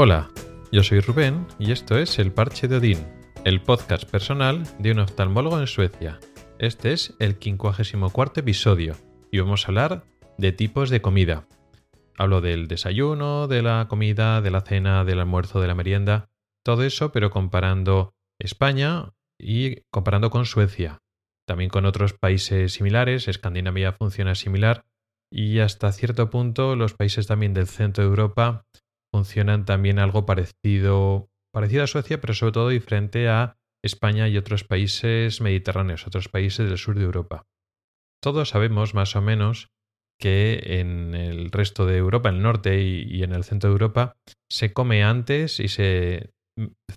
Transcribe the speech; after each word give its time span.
Hola, 0.00 0.30
yo 0.70 0.84
soy 0.84 1.00
Rubén 1.00 1.44
y 1.58 1.72
esto 1.72 1.98
es 1.98 2.20
El 2.20 2.30
Parche 2.30 2.68
de 2.68 2.76
Odín, 2.76 3.04
el 3.44 3.60
podcast 3.60 4.08
personal 4.08 4.62
de 4.78 4.92
un 4.92 5.00
oftalmólogo 5.00 5.58
en 5.58 5.66
Suecia. 5.66 6.20
Este 6.60 6.92
es 6.92 7.16
el 7.18 7.34
54 7.34 8.42
episodio 8.42 8.94
y 9.32 9.40
vamos 9.40 9.64
a 9.64 9.66
hablar 9.66 10.04
de 10.36 10.52
tipos 10.52 10.90
de 10.90 11.02
comida. 11.02 11.48
Hablo 12.16 12.40
del 12.40 12.68
desayuno, 12.68 13.48
de 13.48 13.60
la 13.60 13.88
comida, 13.88 14.40
de 14.40 14.52
la 14.52 14.60
cena, 14.60 15.04
del 15.04 15.18
almuerzo, 15.18 15.60
de 15.60 15.66
la 15.66 15.74
merienda, 15.74 16.30
todo 16.64 16.84
eso, 16.84 17.10
pero 17.10 17.30
comparando 17.30 18.14
España 18.38 19.14
y 19.36 19.80
comparando 19.90 20.30
con 20.30 20.46
Suecia. 20.46 21.02
También 21.44 21.70
con 21.70 21.86
otros 21.86 22.12
países 22.12 22.72
similares, 22.72 23.26
Escandinavia 23.26 23.90
funciona 23.90 24.36
similar 24.36 24.84
y 25.28 25.58
hasta 25.58 25.90
cierto 25.90 26.30
punto 26.30 26.76
los 26.76 26.94
países 26.94 27.26
también 27.26 27.52
del 27.52 27.66
centro 27.66 28.04
de 28.04 28.10
Europa 28.10 28.64
funcionan 29.12 29.64
también 29.64 29.98
algo 29.98 30.26
parecido, 30.26 31.30
parecido 31.52 31.84
a 31.84 31.86
Suecia, 31.86 32.20
pero 32.20 32.34
sobre 32.34 32.52
todo 32.52 32.68
diferente 32.68 33.28
a 33.28 33.56
España 33.82 34.28
y 34.28 34.36
otros 34.36 34.64
países 34.64 35.40
mediterráneos, 35.40 36.06
otros 36.06 36.28
países 36.28 36.68
del 36.68 36.78
sur 36.78 36.98
de 36.98 37.04
Europa. 37.04 37.46
Todos 38.22 38.50
sabemos 38.50 38.94
más 38.94 39.14
o 39.16 39.22
menos 39.22 39.68
que 40.20 40.80
en 40.80 41.14
el 41.14 41.50
resto 41.52 41.86
de 41.86 41.96
Europa, 41.96 42.28
en 42.28 42.36
el 42.36 42.42
norte 42.42 42.82
y, 42.82 43.22
en 43.22 43.32
el 43.32 43.44
centro 43.44 43.70
de 43.70 43.74
Europa, 43.74 44.16
se 44.50 44.72
come 44.72 45.04
antes 45.04 45.60
y 45.60 45.68
se 45.68 46.32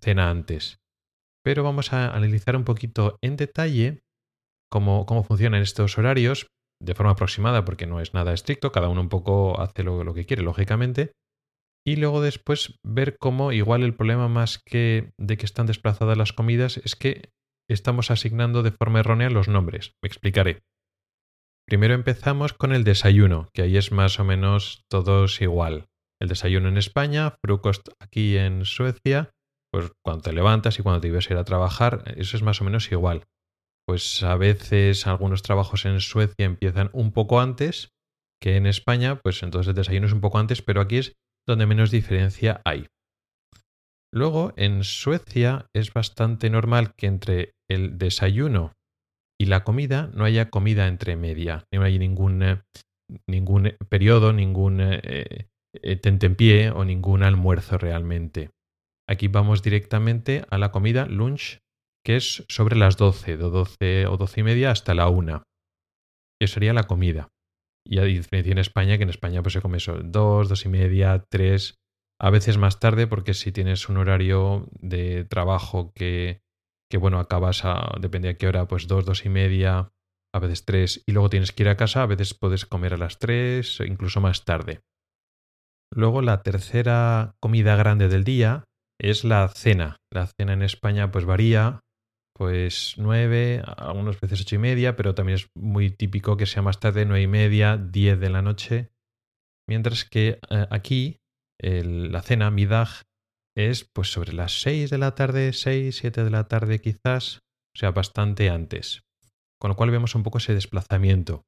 cena 0.02 0.32
antes. 0.32 0.80
Pero 1.44 1.64
vamos 1.64 1.94
a 1.94 2.16
analizar 2.16 2.56
un 2.56 2.64
poquito 2.64 3.18
en 3.22 3.38
detalle 3.38 4.02
cómo 4.72 5.24
funcionan 5.24 5.62
estos 5.62 5.98
horarios, 6.00 6.48
de 6.82 6.96
forma 6.96 7.12
aproximada, 7.12 7.64
porque 7.64 7.86
no 7.86 8.02
es 8.02 8.16
nada 8.16 8.34
estricto, 8.34 8.72
cada 8.72 8.90
uno 8.90 9.02
un 9.02 9.10
poco 9.10 9.62
hace 9.62 9.84
lo 9.84 10.14
que 10.16 10.26
quiere, 10.26 10.42
lógicamente, 10.42 11.12
y 11.86 11.96
luego 11.96 12.22
después 12.22 12.80
ver 12.84 13.18
cómo 13.18 13.52
igual 13.52 13.84
el 13.84 13.96
problema 13.96 14.28
más 14.28 14.60
que 14.60 15.12
de 15.18 15.38
que 15.38 15.46
están 15.46 15.66
desplazadas 15.66 16.18
las 16.18 16.34
comidas 16.34 16.78
es 16.78 16.96
que 16.96 17.30
estamos 17.70 18.12
asignando 18.12 18.64
de 18.64 18.72
forma 18.72 19.00
errónea 19.00 19.30
los 19.30 19.48
nombres. 19.48 19.94
Me 20.04 20.08
explicaré. 20.08 20.62
Primero 21.68 21.94
empezamos 21.94 22.54
con 22.54 22.74
el 22.74 22.84
desayuno, 22.84 23.50
que 23.54 23.62
ahí 23.62 23.78
es 23.78 23.92
más 23.92 24.20
o 24.20 24.26
menos 24.26 24.84
todos 24.90 25.42
igual. 25.42 25.86
El 26.20 26.28
desayuno 26.28 26.70
en 26.70 26.78
España, 26.78 27.36
frukost 27.44 27.90
aquí 28.00 28.38
en 28.38 28.66
Suecia, 28.66 29.32
pues 29.72 29.92
cuando 30.04 30.24
te 30.24 30.34
levantas 30.34 30.78
y 30.78 30.84
cuando 30.84 31.02
te 31.02 31.08
ibas 31.08 31.30
a 31.30 31.34
ir 31.34 31.40
a 31.40 31.46
trabajar, 31.46 32.04
eso 32.18 32.36
es 32.36 32.44
más 32.44 32.62
o 32.62 32.66
menos 32.66 32.92
igual. 32.92 33.24
Pues 33.88 34.22
a 34.22 34.36
veces 34.36 35.08
algunos 35.08 35.42
trabajos 35.42 35.86
en 35.86 36.00
Suecia 36.02 36.46
empiezan 36.46 36.90
un 36.94 37.12
poco 37.12 37.40
antes 37.40 37.90
que 38.42 38.58
en 38.58 38.66
España, 38.66 39.20
pues 39.22 39.42
entonces 39.44 39.70
el 39.70 39.76
desayuno 39.76 40.08
es 40.08 40.14
un 40.14 40.22
poco 40.22 40.40
antes, 40.40 40.62
pero 40.62 40.82
aquí 40.82 40.98
es 40.98 41.14
donde 41.48 41.66
menos 41.66 41.92
diferencia 41.92 42.62
hay. 42.66 42.88
Luego, 44.14 44.54
en 44.58 44.84
Suecia 44.84 45.68
es 45.74 45.94
bastante 45.94 46.50
normal 46.50 46.94
que 46.98 47.08
entre 47.08 47.54
el 47.70 47.98
desayuno 47.98 48.74
y 49.40 49.46
la 49.46 49.64
comida 49.64 50.12
no 50.14 50.26
haya 50.26 50.50
comida 50.50 50.88
entre 50.88 51.16
media, 51.16 51.64
no 51.74 51.84
hay 51.84 51.98
ningún, 51.98 52.44
eh, 52.44 52.62
ningún 53.28 53.74
periodo, 53.90 54.34
ningún 54.34 54.82
eh, 54.82 55.48
eh, 55.74 55.96
tentempié 55.96 56.72
o 56.72 56.84
ningún 56.84 57.24
almuerzo 57.24 57.78
realmente. 57.78 58.52
Aquí 59.10 59.30
vamos 59.30 59.64
directamente 59.64 60.46
a 60.50 60.58
la 60.58 60.72
comida 60.72 61.06
lunch, 61.06 61.60
que 62.06 62.18
es 62.18 62.46
sobre 62.50 62.76
las 62.76 62.98
12, 62.98 63.38
de 63.38 63.44
12 63.44 64.08
o 64.08 64.18
12 64.18 64.40
y 64.42 64.44
media 64.44 64.72
hasta 64.72 64.94
la 64.94 65.08
1. 65.08 65.44
Eso 66.42 66.54
sería 66.54 66.74
la 66.74 66.84
comida. 66.84 67.30
Y 67.86 68.00
a 68.00 68.04
diferencia 68.04 68.52
en 68.52 68.58
España, 68.60 68.98
que 68.98 69.04
en 69.04 69.10
España 69.10 69.42
pues 69.42 69.54
se 69.54 69.62
come 69.62 69.78
eso, 69.78 70.00
dos, 70.04 70.50
dos 70.50 70.66
y 70.66 70.70
media, 70.70 71.26
tres, 71.30 71.80
a 72.20 72.30
veces 72.30 72.58
más 72.58 72.80
tarde, 72.80 73.08
porque 73.08 73.34
si 73.34 73.52
tienes 73.52 73.90
un 73.90 73.98
horario 73.98 74.68
de 74.80 75.26
trabajo 75.26 75.92
que, 75.94 76.42
que 76.90 76.98
bueno, 76.98 77.20
acabas 77.20 77.66
a, 77.66 77.96
depende 78.00 78.30
a 78.30 78.38
qué 78.38 78.48
hora, 78.48 78.68
pues 78.68 78.88
dos, 78.88 79.06
dos 79.06 79.26
y 79.26 79.30
media, 79.30 79.92
a 80.34 80.40
veces 80.40 80.66
tres, 80.66 81.04
y 81.08 81.14
luego 81.14 81.30
tienes 81.30 81.52
que 81.52 81.64
ir 81.64 81.70
a 81.70 81.78
casa, 81.78 82.04
a 82.04 82.08
veces 82.08 82.34
puedes 82.34 82.66
comer 82.66 82.94
a 82.94 82.98
las 82.98 83.18
tres, 83.18 83.80
incluso 83.86 84.22
más 84.22 84.46
tarde. 84.46 84.82
Luego 85.94 86.22
la 86.22 86.42
tercera 86.42 87.36
comida 87.42 87.76
grande 87.76 88.08
del 88.08 88.24
día 88.24 88.64
es 89.00 89.24
la 89.24 89.48
cena. 89.50 89.98
La 90.12 90.28
cena 90.28 90.54
en 90.54 90.62
España 90.62 91.12
pues 91.12 91.26
varía, 91.26 91.82
pues 92.34 92.96
nueve, 92.98 93.62
algunas 93.78 94.20
veces 94.20 94.42
ocho 94.42 94.56
y 94.56 94.60
media, 94.60 94.96
pero 94.96 95.14
también 95.14 95.38
es 95.38 95.48
muy 95.56 95.90
típico 95.90 96.38
que 96.38 96.46
sea 96.46 96.62
más 96.62 96.80
tarde, 96.80 97.06
nueve 97.06 97.24
y 97.24 97.28
media, 97.28 97.78
diez 97.78 98.20
de 98.20 98.30
la 98.30 98.42
noche. 98.42 98.92
Mientras 99.70 100.06
que 100.06 100.40
eh, 100.50 100.68
aquí 100.70 101.18
la 101.60 102.22
cena, 102.22 102.50
midag, 102.50 102.90
es 103.56 103.88
pues 103.94 104.12
sobre 104.12 104.34
las 104.34 104.62
seis 104.62 104.90
de 104.90 104.98
la 104.98 105.14
tarde, 105.14 105.54
seis, 105.54 105.98
siete 105.98 106.24
de 106.24 106.30
la 106.30 106.48
tarde 106.48 106.80
quizás, 106.80 107.40
o 107.76 107.80
sea, 107.80 107.92
bastante 107.92 108.50
antes. 108.50 109.04
Con 109.60 109.70
lo 109.70 109.76
cual 109.76 109.92
vemos 109.92 110.16
un 110.16 110.24
poco 110.24 110.40
ese 110.40 110.56
desplazamiento. 110.56 111.44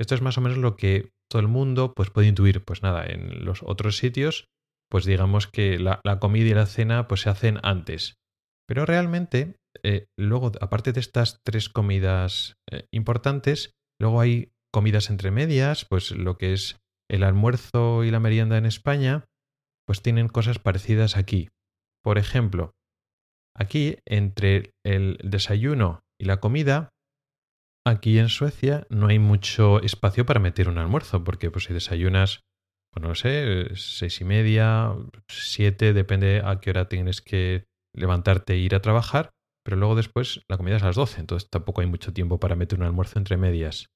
Esto 0.00 0.14
es 0.14 0.22
más 0.22 0.36
o 0.36 0.40
menos 0.40 0.58
lo 0.58 0.76
que 0.76 1.10
todo 1.30 1.40
el 1.40 1.48
mundo 1.48 1.92
pues 1.94 2.10
puede 2.10 2.28
intuir. 2.28 2.64
Pues 2.64 2.82
nada, 2.82 3.06
en 3.06 3.44
los 3.44 3.62
otros 3.62 3.96
sitios, 3.96 4.46
pues 4.90 5.04
digamos 5.04 5.46
que 5.46 5.78
la, 5.78 6.00
la 6.04 6.18
comida 6.18 6.48
y 6.48 6.54
la 6.54 6.66
cena 6.66 7.06
pues 7.06 7.22
se 7.22 7.30
hacen 7.30 7.58
antes. 7.62 8.14
Pero 8.66 8.84
realmente 8.84 9.54
eh, 9.86 10.08
luego, 10.18 10.50
aparte 10.60 10.92
de 10.92 10.98
estas 10.98 11.38
tres 11.44 11.68
comidas 11.68 12.56
eh, 12.68 12.88
importantes, 12.90 13.70
luego 14.00 14.20
hay 14.20 14.50
comidas 14.74 15.10
entre 15.10 15.30
medias, 15.30 15.84
pues 15.84 16.10
lo 16.10 16.36
que 16.38 16.52
es 16.52 16.76
el 17.08 17.22
almuerzo 17.22 18.02
y 18.02 18.10
la 18.10 18.18
merienda 18.18 18.58
en 18.58 18.66
España, 18.66 19.26
pues 19.86 20.02
tienen 20.02 20.26
cosas 20.26 20.58
parecidas 20.58 21.16
aquí. 21.16 21.50
Por 22.02 22.18
ejemplo, 22.18 22.72
aquí 23.54 23.98
entre 24.08 24.72
el 24.84 25.18
desayuno 25.22 26.00
y 26.20 26.24
la 26.24 26.40
comida, 26.40 26.90
aquí 27.86 28.18
en 28.18 28.28
Suecia 28.28 28.88
no 28.90 29.06
hay 29.06 29.20
mucho 29.20 29.80
espacio 29.82 30.26
para 30.26 30.40
meter 30.40 30.68
un 30.68 30.78
almuerzo, 30.78 31.22
porque 31.22 31.52
pues 31.52 31.66
si 31.66 31.72
desayunas, 31.72 32.40
pues 32.92 33.06
no 33.06 33.14
sé, 33.14 33.68
seis 33.76 34.20
y 34.20 34.24
media, 34.24 34.96
siete, 35.28 35.92
depende 35.92 36.42
a 36.44 36.58
qué 36.58 36.70
hora 36.70 36.88
tienes 36.88 37.20
que 37.20 37.66
levantarte 37.94 38.54
e 38.54 38.58
ir 38.58 38.74
a 38.74 38.82
trabajar, 38.82 39.30
pero 39.66 39.76
luego 39.76 39.96
después 39.96 40.42
la 40.48 40.56
comida 40.56 40.76
es 40.76 40.84
a 40.84 40.86
las 40.86 40.94
12, 40.94 41.20
entonces 41.20 41.50
tampoco 41.50 41.80
hay 41.80 41.88
mucho 41.88 42.12
tiempo 42.12 42.38
para 42.38 42.54
meter 42.54 42.78
un 42.78 42.84
almuerzo 42.84 43.18
entre 43.18 43.36
medias. 43.36 43.88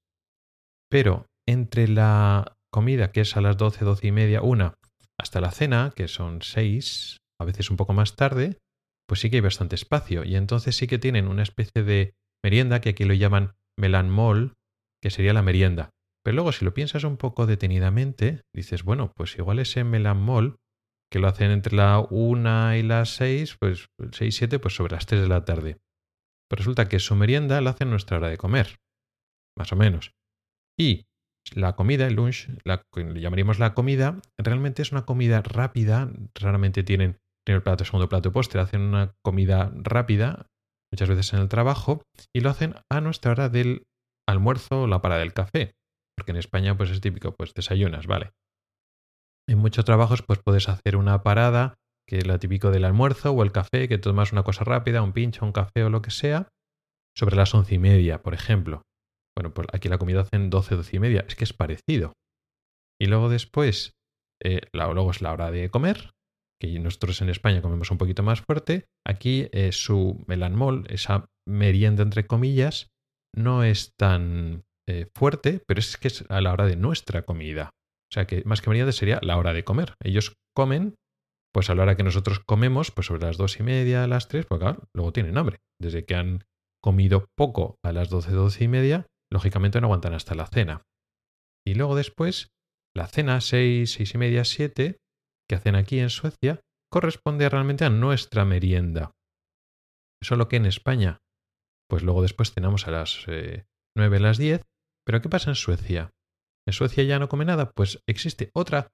Pero 0.90 1.26
entre 1.48 1.86
la 1.86 2.56
comida, 2.72 3.12
que 3.12 3.20
es 3.20 3.36
a 3.36 3.40
las 3.40 3.56
12, 3.56 3.84
12 3.84 4.08
y 4.08 4.10
media, 4.10 4.42
una, 4.42 4.74
hasta 5.16 5.40
la 5.40 5.52
cena, 5.52 5.92
que 5.94 6.08
son 6.08 6.42
6, 6.42 7.18
a 7.40 7.44
veces 7.44 7.70
un 7.70 7.76
poco 7.76 7.92
más 7.92 8.16
tarde, 8.16 8.58
pues 9.06 9.20
sí 9.20 9.30
que 9.30 9.36
hay 9.36 9.42
bastante 9.42 9.76
espacio. 9.76 10.24
Y 10.24 10.34
entonces 10.34 10.74
sí 10.74 10.88
que 10.88 10.98
tienen 10.98 11.28
una 11.28 11.44
especie 11.44 11.84
de 11.84 12.14
merienda, 12.42 12.80
que 12.80 12.88
aquí 12.88 13.04
lo 13.04 13.14
llaman 13.14 13.52
melanmol, 13.78 14.54
que 15.00 15.10
sería 15.10 15.32
la 15.34 15.42
merienda. 15.42 15.90
Pero 16.24 16.34
luego 16.34 16.50
si 16.50 16.64
lo 16.64 16.74
piensas 16.74 17.04
un 17.04 17.16
poco 17.16 17.46
detenidamente, 17.46 18.40
dices, 18.52 18.82
bueno, 18.82 19.12
pues 19.14 19.38
igual 19.38 19.60
ese 19.60 19.84
melanmol 19.84 20.56
que 21.10 21.18
lo 21.18 21.28
hacen 21.28 21.50
entre 21.50 21.76
la 21.76 22.00
1 22.00 22.76
y 22.76 22.82
las 22.82 23.10
6, 23.16 23.56
pues 23.58 23.88
6, 24.12 24.34
7, 24.34 24.58
pues 24.58 24.74
sobre 24.74 24.94
las 24.94 25.06
3 25.06 25.22
de 25.22 25.28
la 25.28 25.44
tarde. 25.44 25.78
Pero 26.48 26.60
resulta 26.60 26.88
que 26.88 26.98
su 26.98 27.14
merienda 27.14 27.60
la 27.60 27.70
hacen 27.70 27.88
a 27.88 27.90
nuestra 27.90 28.16
hora 28.16 28.28
de 28.28 28.38
comer, 28.38 28.78
más 29.58 29.72
o 29.72 29.76
menos. 29.76 30.12
Y 30.78 31.06
la 31.54 31.74
comida, 31.74 32.06
el 32.06 32.14
lunch, 32.14 32.48
la, 32.64 32.82
llamaríamos 32.94 33.58
la 33.58 33.74
comida, 33.74 34.20
realmente 34.38 34.82
es 34.82 34.92
una 34.92 35.04
comida 35.04 35.42
rápida, 35.42 36.10
raramente 36.34 36.82
tienen 36.82 37.18
primer 37.44 37.62
plato, 37.62 37.84
segundo 37.84 38.08
plato 38.08 38.32
postre, 38.32 38.60
hacen 38.60 38.82
una 38.82 39.14
comida 39.24 39.72
rápida, 39.74 40.46
muchas 40.92 41.08
veces 41.08 41.32
en 41.32 41.40
el 41.40 41.48
trabajo, 41.48 42.02
y 42.34 42.40
lo 42.40 42.50
hacen 42.50 42.74
a 42.90 43.00
nuestra 43.00 43.32
hora 43.32 43.48
del 43.48 43.84
almuerzo 44.28 44.82
o 44.82 44.86
la 44.86 45.00
parada 45.00 45.20
del 45.20 45.32
café. 45.32 45.72
Porque 46.16 46.32
en 46.32 46.36
España 46.36 46.76
pues 46.76 46.90
es 46.90 47.00
típico, 47.00 47.34
pues 47.34 47.54
desayunas, 47.54 48.06
vale. 48.06 48.32
En 49.50 49.58
muchos 49.58 49.84
trabajos 49.84 50.22
pues 50.22 50.38
puedes 50.38 50.68
hacer 50.68 50.94
una 50.94 51.24
parada, 51.24 51.74
que 52.06 52.18
es 52.18 52.26
la 52.28 52.38
típico 52.38 52.70
del 52.70 52.84
almuerzo 52.84 53.32
o 53.32 53.42
el 53.42 53.50
café, 53.50 53.88
que 53.88 53.98
tomas 53.98 54.30
una 54.30 54.44
cosa 54.44 54.62
rápida, 54.62 55.02
un 55.02 55.12
pincho, 55.12 55.44
un 55.44 55.50
café 55.50 55.82
o 55.82 55.90
lo 55.90 56.02
que 56.02 56.12
sea, 56.12 56.46
sobre 57.16 57.34
las 57.34 57.52
once 57.52 57.74
y 57.74 57.78
media, 57.80 58.22
por 58.22 58.32
ejemplo. 58.32 58.82
Bueno, 59.36 59.52
pues 59.52 59.66
aquí 59.72 59.88
la 59.88 59.98
comida 59.98 60.20
hacen 60.20 60.50
doce, 60.50 60.76
doce 60.76 60.94
y 60.94 61.00
media. 61.00 61.24
Es 61.26 61.34
que 61.34 61.42
es 61.42 61.52
parecido. 61.52 62.12
Y 63.00 63.06
luego 63.06 63.28
después, 63.28 63.94
eh, 64.40 64.60
luego 64.72 65.10
es 65.10 65.20
la 65.20 65.32
hora 65.32 65.50
de 65.50 65.68
comer, 65.68 66.12
que 66.60 66.78
nosotros 66.78 67.20
en 67.20 67.28
España 67.28 67.60
comemos 67.60 67.90
un 67.90 67.98
poquito 67.98 68.22
más 68.22 68.42
fuerte. 68.42 68.86
Aquí 69.04 69.48
eh, 69.50 69.72
su 69.72 70.22
melanmol, 70.28 70.86
esa 70.90 71.26
merienda 71.44 72.04
entre 72.04 72.24
comillas, 72.24 72.92
no 73.34 73.64
es 73.64 73.94
tan 73.98 74.62
eh, 74.88 75.08
fuerte, 75.12 75.60
pero 75.66 75.80
es 75.80 75.96
que 75.96 76.06
es 76.06 76.24
a 76.28 76.40
la 76.40 76.52
hora 76.52 76.66
de 76.66 76.76
nuestra 76.76 77.22
comida. 77.22 77.70
O 78.10 78.14
sea 78.14 78.26
que 78.26 78.42
más 78.44 78.60
que 78.60 78.70
merienda 78.70 78.92
sería 78.92 79.20
la 79.22 79.36
hora 79.36 79.52
de 79.52 79.64
comer. 79.64 79.94
Ellos 80.02 80.34
comen, 80.54 80.96
pues 81.52 81.70
a 81.70 81.74
la 81.74 81.82
hora 81.82 81.96
que 81.96 82.02
nosotros 82.02 82.40
comemos, 82.40 82.90
pues 82.90 83.06
sobre 83.06 83.24
las 83.24 83.36
dos 83.36 83.60
y 83.60 83.62
media, 83.62 84.06
las 84.06 84.28
tres, 84.28 84.46
pues 84.46 84.60
claro, 84.60 84.82
luego 84.94 85.12
tienen 85.12 85.38
hambre. 85.38 85.60
Desde 85.80 86.04
que 86.04 86.16
han 86.16 86.44
comido 86.82 87.26
poco 87.36 87.76
a 87.84 87.92
las 87.92 88.10
doce, 88.10 88.32
doce 88.32 88.64
y 88.64 88.68
media, 88.68 89.06
lógicamente 89.30 89.80
no 89.80 89.86
aguantan 89.86 90.14
hasta 90.14 90.34
la 90.34 90.46
cena. 90.46 90.82
Y 91.64 91.74
luego 91.74 91.94
después, 91.94 92.50
la 92.96 93.06
cena, 93.06 93.40
seis, 93.40 93.92
seis 93.92 94.14
y 94.14 94.18
media, 94.18 94.44
siete, 94.44 94.98
que 95.48 95.54
hacen 95.54 95.76
aquí 95.76 96.00
en 96.00 96.10
Suecia, 96.10 96.60
corresponde 96.90 97.48
realmente 97.48 97.84
a 97.84 97.90
nuestra 97.90 98.44
merienda. 98.44 99.12
Solo 100.22 100.48
que 100.48 100.56
en 100.56 100.66
España, 100.66 101.18
pues 101.88 102.02
luego 102.02 102.22
después 102.22 102.52
tenemos 102.52 102.88
a 102.88 102.90
las 102.90 103.24
eh, 103.28 103.64
9, 103.96 104.16
a 104.16 104.20
las 104.20 104.38
10, 104.38 104.62
pero 105.04 105.20
¿qué 105.20 105.28
pasa 105.28 105.50
en 105.50 105.56
Suecia? 105.56 106.10
¿En 106.70 106.74
Suecia 106.74 107.02
ya 107.02 107.18
no 107.18 107.28
come 107.28 107.44
nada? 107.44 107.72
Pues 107.72 108.00
existe 108.06 108.52
otra, 108.54 108.92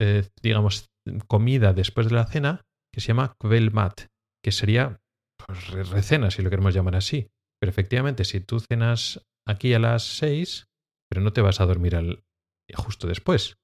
eh, 0.00 0.28
digamos, 0.42 0.90
comida 1.28 1.72
después 1.72 2.08
de 2.08 2.16
la 2.16 2.26
cena 2.26 2.64
que 2.92 3.00
se 3.00 3.08
llama 3.08 3.36
kvelmat, 3.38 4.08
que 4.42 4.50
sería 4.50 5.00
pues, 5.38 5.68
recena, 5.88 6.32
si 6.32 6.42
lo 6.42 6.50
queremos 6.50 6.74
llamar 6.74 6.96
así. 6.96 7.30
Pero 7.60 7.70
efectivamente, 7.70 8.24
si 8.24 8.40
tú 8.40 8.58
cenas 8.58 9.24
aquí 9.46 9.72
a 9.72 9.78
las 9.78 10.02
6, 10.18 10.66
pero 11.08 11.22
no 11.22 11.32
te 11.32 11.42
vas 11.42 11.60
a 11.60 11.66
dormir 11.66 12.24
justo 12.74 13.06
después, 13.06 13.56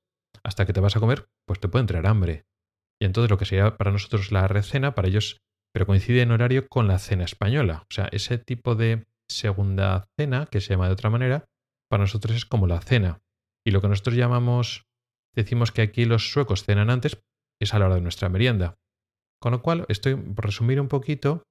hasta 0.45 0.65
que 0.65 0.73
te 0.73 0.79
vas 0.79 0.95
a 0.95 1.01
comer, 1.01 1.27
pues 1.45 1.59
te 1.59 1.67
puede 1.67 1.81
entrar 1.81 2.07
hambre. 2.07 2.45
Y 3.01 3.07
entonces 3.07 3.29
lo 3.29 3.39
que 3.39 3.45
sería 3.45 3.77
para 3.77 3.91
nosotros 3.91 4.31
la 4.31 4.47
recena, 4.47 4.95
para 4.95 5.09
ellos, 5.09 5.41
pero 5.75 5.87
coincide 5.87 6.23
en 6.23 6.31
horario 6.31 6.69
con 6.69 6.87
la 6.87 7.01
cena 7.01 7.25
española. 7.25 7.87
O 7.91 7.93
sea, 7.93 8.09
ese 8.13 8.39
tipo 8.39 8.77
de 8.77 9.05
segunda 9.29 10.07
cena, 10.17 10.47
que 10.47 10.61
se 10.61 10.75
llama 10.75 10.87
de 10.87 10.93
otra 10.93 11.11
manera, 11.11 11.45
para 11.91 12.05
nosotros 12.05 12.37
es 12.37 12.47
como 12.47 12.69
la 12.69 12.81
cena. 12.81 13.22
Y 13.67 13.71
lo 13.71 13.81
que 13.81 13.89
nosotros 13.89 14.17
llamamos, 14.17 14.85
decimos 15.35 15.73
que 15.73 15.83
aquí 15.83 16.05
los 16.05 16.33
suecos 16.33 16.65
cenan 16.65 16.91
antes, 16.91 17.21
es 17.61 17.75
a 17.75 17.79
la 17.79 17.87
hora 17.87 17.95
de 17.97 18.01
nuestra 18.01 18.29
merienda. 18.29 18.77
Con 19.41 19.53
lo 19.53 19.63
cual, 19.63 19.85
estoy, 19.89 20.17
por 20.17 20.47
resumir 20.47 20.81
un 20.81 20.89
poquito, 20.89 21.43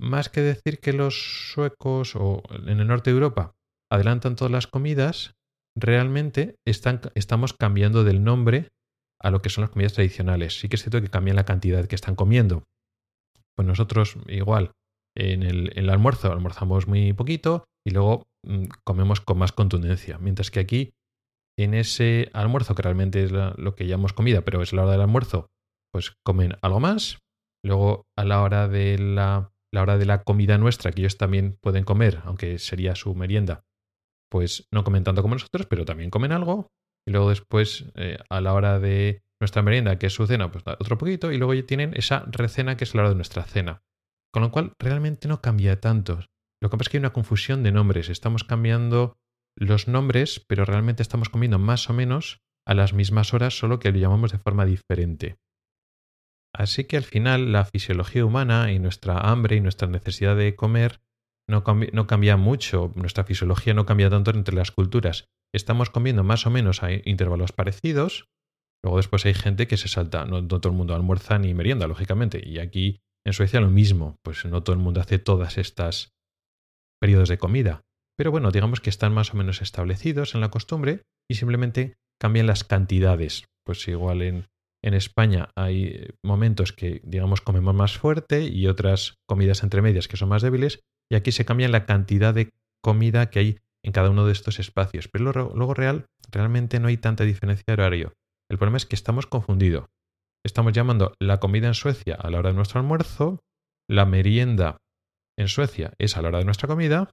más 0.00 0.28
que 0.28 0.40
decir 0.40 0.80
que 0.80 0.92
los 0.92 1.52
suecos 1.52 2.16
o 2.16 2.42
en 2.50 2.80
el 2.80 2.86
norte 2.88 3.10
de 3.10 3.14
Europa 3.14 3.54
adelantan 3.90 4.36
todas 4.36 4.50
las 4.50 4.66
comidas, 4.66 5.34
realmente 5.76 6.56
están, 6.66 7.00
estamos 7.14 7.52
cambiando 7.52 8.04
del 8.04 8.24
nombre 8.24 8.68
a 9.20 9.30
lo 9.30 9.40
que 9.40 9.50
son 9.50 9.62
las 9.62 9.70
comidas 9.70 9.92
tradicionales. 9.92 10.58
Sí 10.58 10.68
que 10.68 10.76
es 10.76 10.82
cierto 10.82 11.00
que 11.00 11.10
cambian 11.10 11.36
la 11.36 11.44
cantidad 11.44 11.86
que 11.86 11.94
están 11.94 12.16
comiendo. 12.16 12.64
Pues 13.54 13.68
nosotros 13.68 14.16
igual 14.26 14.72
en 15.16 15.42
el, 15.42 15.90
almuerzo 15.90 16.32
almorzamos 16.32 16.88
muy 16.88 17.12
poquito 17.12 17.64
y 17.86 17.90
luego 17.90 18.24
mm, 18.46 18.64
comemos 18.84 19.20
con 19.20 19.38
más 19.38 19.52
contundencia. 19.52 20.18
Mientras 20.18 20.50
que 20.50 20.60
aquí, 20.60 20.94
en 21.58 21.74
ese 21.74 22.30
almuerzo, 22.32 22.74
que 22.74 22.82
realmente 22.82 23.22
es 23.22 23.32
lo 23.32 23.74
que 23.74 23.86
llamamos 23.86 24.12
comida, 24.12 24.42
pero 24.42 24.62
es 24.62 24.72
la 24.72 24.82
hora 24.82 24.92
del 24.92 25.02
almuerzo, 25.02 25.50
pues 25.92 26.16
comen 26.24 26.56
algo 26.62 26.80
más. 26.80 27.18
Luego, 27.64 28.06
a 28.16 28.24
la 28.24 28.42
hora 28.42 28.68
de 28.68 28.98
la, 28.98 29.52
hora 29.76 29.98
de 29.98 30.06
la 30.06 30.22
comida 30.24 30.58
nuestra, 30.58 30.90
que 30.92 31.02
ellos 31.02 31.18
también 31.18 31.58
pueden 31.60 31.84
comer, 31.84 32.20
aunque 32.24 32.58
sería 32.58 32.94
su 32.94 33.14
merienda, 33.14 33.64
pues 34.30 34.66
no 34.72 34.82
comen 34.84 35.04
tanto 35.04 35.22
como 35.22 35.34
nosotros, 35.34 35.66
pero 35.66 35.84
también 35.84 36.10
comen 36.10 36.32
algo. 36.32 36.68
Y 37.06 37.12
luego 37.12 37.30
después, 37.30 37.92
eh, 37.96 38.18
a 38.30 38.40
la 38.40 38.54
hora 38.54 38.78
de 38.78 39.22
nuestra 39.40 39.62
merienda, 39.62 39.98
que 39.98 40.06
es 40.06 40.14
su 40.14 40.26
cena, 40.26 40.50
pues 40.50 40.64
otro 40.66 40.98
poquito. 40.98 41.32
Y 41.32 41.36
luego 41.36 41.52
ya 41.52 41.66
tienen 41.66 41.92
esa 41.94 42.24
recena, 42.30 42.76
que 42.76 42.84
es 42.84 42.94
la 42.94 43.02
hora 43.02 43.10
de 43.10 43.16
nuestra 43.16 43.42
cena. 43.42 43.82
Con 44.32 44.42
lo 44.42 44.50
cual, 44.50 44.72
realmente 44.78 45.28
no 45.28 45.42
cambia 45.42 45.80
tanto. 45.80 46.20
Lo 46.62 46.70
que 46.70 46.76
pasa 46.76 46.88
es 46.88 46.88
que 46.90 46.96
hay 46.96 47.00
una 47.00 47.12
confusión 47.12 47.62
de 47.62 47.72
nombres. 47.72 48.08
Estamos 48.08 48.44
cambiando 48.44 49.18
los 49.56 49.88
nombres, 49.88 50.44
pero 50.46 50.64
realmente 50.64 51.02
estamos 51.02 51.28
comiendo 51.28 51.58
más 51.58 51.88
o 51.90 51.92
menos 51.92 52.40
a 52.66 52.74
las 52.74 52.92
mismas 52.92 53.34
horas, 53.34 53.58
solo 53.58 53.78
que 53.78 53.92
lo 53.92 53.98
llamamos 53.98 54.32
de 54.32 54.38
forma 54.38 54.64
diferente. 54.64 55.36
Así 56.54 56.84
que 56.84 56.96
al 56.96 57.04
final 57.04 57.52
la 57.52 57.64
fisiología 57.64 58.24
humana 58.24 58.72
y 58.72 58.78
nuestra 58.78 59.18
hambre 59.18 59.56
y 59.56 59.60
nuestra 59.60 59.88
necesidad 59.88 60.36
de 60.36 60.54
comer 60.54 61.00
no, 61.48 61.64
cambia 62.06 62.36
mucho, 62.36 62.92
nuestra 62.94 63.24
fisiología 63.24 63.74
no 63.74 63.84
cambia 63.86 64.10
tanto 64.10 64.30
entre 64.30 64.54
las 64.54 64.70
culturas. 64.70 65.26
Estamos 65.54 65.90
comiendo 65.90 66.24
más 66.24 66.46
o 66.46 66.50
menos 66.50 66.82
a 66.82 66.92
intervalos 66.92 67.52
parecidos. 67.52 68.28
Luego 68.82 68.96
después 68.96 69.26
hay 69.26 69.34
gente 69.34 69.66
que 69.66 69.76
se 69.76 69.88
salta, 69.88 70.24
no, 70.24 70.46
todo 70.46 70.68
el 70.68 70.74
mundo 70.76 70.94
almuerza 70.94 71.38
ni 71.38 71.52
merienda, 71.54 71.86
lógicamente. 71.86 72.42
Y 72.46 72.58
aquí 72.58 73.00
en 73.24 73.32
Suecia 73.32 73.60
lo 73.60 73.70
mismo, 73.70 74.16
pues 74.22 74.44
no 74.44 74.62
todo 74.62 74.74
el 74.74 74.82
mundo 74.82 75.00
hace 75.00 75.18
todas 75.18 75.58
estas 75.58 76.14
periodos 77.00 77.28
de 77.28 77.38
comida. 77.38 77.82
Pero 78.22 78.30
bueno, 78.30 78.52
digamos 78.52 78.80
que 78.80 78.88
están 78.88 79.12
más 79.12 79.34
o 79.34 79.36
menos 79.36 79.62
establecidos 79.62 80.36
en 80.36 80.42
la 80.42 80.48
costumbre 80.48 81.02
y 81.28 81.34
simplemente 81.34 81.94
cambian 82.20 82.46
las 82.46 82.62
cantidades. 82.62 83.46
Pues 83.66 83.88
igual 83.88 84.22
en, 84.22 84.46
España 84.80 85.48
hay 85.56 86.06
momentos 86.24 86.72
que, 86.72 87.00
digamos, 87.02 87.40
comemos 87.40 87.74
más 87.74 87.98
fuerte 87.98 88.44
y 88.44 88.68
otras 88.68 89.16
comidas 89.26 89.64
entre 89.64 89.82
medias 89.82 90.06
que 90.06 90.16
son 90.16 90.28
más 90.28 90.40
débiles, 90.40 90.84
y 91.10 91.16
aquí 91.16 91.32
se 91.32 91.44
cambia 91.44 91.68
la 91.68 91.84
cantidad 91.84 92.32
de 92.32 92.50
comida 92.80 93.28
que 93.28 93.40
hay 93.40 93.58
en 93.84 93.90
cada 93.90 94.10
uno 94.10 94.24
de 94.24 94.34
estos 94.34 94.60
espacios. 94.60 95.08
Pero 95.08 95.32
luego 95.56 95.74
real, 95.74 96.06
realmente 96.30 96.78
no 96.78 96.86
hay 96.86 96.98
tanta 96.98 97.24
diferencia 97.24 97.64
de 97.66 97.72
horario. 97.72 98.12
El 98.48 98.56
problema 98.56 98.76
es 98.76 98.86
que 98.86 98.94
estamos 98.94 99.26
confundidos. 99.26 99.86
Estamos 100.46 100.74
llamando 100.74 101.12
la 101.20 101.40
comida 101.40 101.66
en 101.66 101.74
Suecia 101.74 102.14
a 102.14 102.30
la 102.30 102.38
hora 102.38 102.50
de 102.50 102.54
nuestro 102.54 102.78
almuerzo, 102.78 103.40
la 103.90 104.06
merienda 104.06 104.76
en 105.36 105.48
Suecia 105.48 105.92
es 105.98 106.16
a 106.16 106.22
la 106.22 106.28
hora 106.28 106.38
de 106.38 106.44
nuestra 106.44 106.68
comida, 106.68 107.10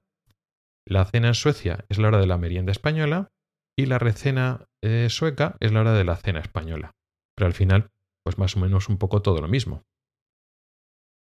la 0.86 1.04
cena 1.04 1.28
en 1.28 1.34
Suecia 1.34 1.84
es 1.88 1.98
la 1.98 2.08
hora 2.08 2.18
de 2.18 2.26
la 2.26 2.38
merienda 2.38 2.72
española 2.72 3.30
y 3.78 3.86
la 3.86 3.98
recena 3.98 4.66
eh, 4.82 5.08
sueca 5.10 5.56
es 5.60 5.72
la 5.72 5.80
hora 5.80 5.92
de 5.94 6.04
la 6.04 6.16
cena 6.16 6.40
española. 6.40 6.92
Pero 7.36 7.46
al 7.46 7.54
final, 7.54 7.90
pues 8.24 8.38
más 8.38 8.56
o 8.56 8.60
menos 8.60 8.88
un 8.88 8.98
poco 8.98 9.22
todo 9.22 9.40
lo 9.40 9.48
mismo. 9.48 9.84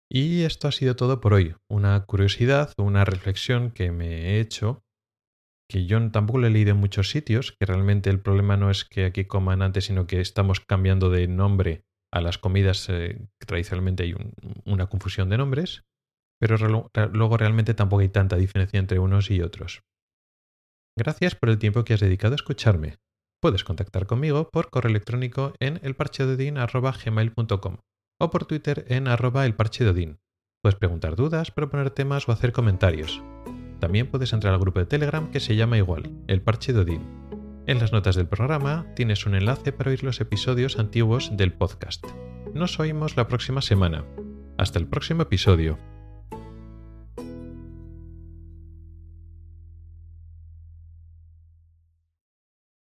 Y 0.09 0.43
esto 0.43 0.67
ha 0.67 0.71
sido 0.71 0.95
todo 0.95 1.19
por 1.19 1.33
hoy. 1.33 1.55
Una 1.69 2.05
curiosidad, 2.05 2.73
una 2.77 3.03
reflexión 3.03 3.71
que 3.71 3.91
me 3.91 4.07
he 4.07 4.39
hecho, 4.39 4.83
que 5.69 5.85
yo 5.85 6.11
tampoco 6.11 6.39
lo 6.39 6.47
he 6.47 6.49
leído 6.49 6.71
en 6.71 6.77
muchos 6.77 7.09
sitios, 7.09 7.51
que 7.51 7.65
realmente 7.65 8.09
el 8.09 8.21
problema 8.21 8.55
no 8.55 8.71
es 8.71 8.85
que 8.85 9.05
aquí 9.05 9.25
coman 9.25 9.61
antes, 9.61 9.85
sino 9.85 10.07
que 10.07 10.21
estamos 10.21 10.61
cambiando 10.61 11.09
de 11.09 11.27
nombre 11.27 11.83
a 12.13 12.21
las 12.21 12.37
comidas. 12.37 12.87
Eh, 12.89 13.19
tradicionalmente 13.45 14.03
hay 14.03 14.15
una 14.65 14.87
confusión 14.87 15.29
de 15.29 15.37
nombres, 15.37 15.83
pero 16.39 16.57
luego 16.57 17.37
realmente 17.37 17.73
tampoco 17.73 18.01
hay 18.01 18.09
tanta 18.09 18.35
diferencia 18.35 18.79
entre 18.79 18.99
unos 18.99 19.31
y 19.31 19.41
otros. 19.41 19.81
Gracias 20.97 21.35
por 21.35 21.49
el 21.49 21.59
tiempo 21.59 21.83
que 21.83 21.93
has 21.93 21.99
dedicado 21.99 22.33
a 22.33 22.37
escucharme. 22.37 22.97
Puedes 23.41 23.63
contactar 23.63 24.07
conmigo 24.07 24.49
por 24.51 24.69
correo 24.69 24.89
electrónico 24.89 25.53
en 25.59 25.79
elparchedodin.gmail.com 25.83 27.77
o 28.19 28.31
por 28.31 28.45
Twitter 28.45 28.85
en 28.87 29.07
arroba 29.07 29.45
el 29.45 29.53
parche 29.53 29.83
de 29.83 29.91
Odín. 29.91 30.17
Puedes 30.63 30.79
preguntar 30.79 31.15
dudas, 31.15 31.51
proponer 31.51 31.91
temas 31.91 32.27
o 32.27 32.31
hacer 32.31 32.51
comentarios. 32.51 33.21
También 33.79 34.07
puedes 34.07 34.33
entrar 34.33 34.53
al 34.53 34.59
grupo 34.59 34.79
de 34.79 34.87
Telegram 34.87 35.29
que 35.29 35.39
se 35.39 35.55
llama 35.55 35.77
igual, 35.77 36.11
el 36.27 36.41
parche 36.41 36.73
de 36.73 36.79
Odín. 36.79 37.27
En 37.67 37.79
las 37.79 37.91
notas 37.91 38.15
del 38.15 38.27
programa 38.27 38.87
tienes 38.95 39.25
un 39.25 39.35
enlace 39.35 39.71
para 39.71 39.91
oír 39.91 40.03
los 40.03 40.19
episodios 40.19 40.79
antiguos 40.79 41.35
del 41.37 41.53
podcast. 41.53 42.03
Nos 42.53 42.79
oímos 42.79 43.17
la 43.17 43.27
próxima 43.27 43.61
semana. 43.61 44.03
Hasta 44.57 44.79
el 44.79 44.87
próximo 44.87 45.23
episodio. 45.23 45.77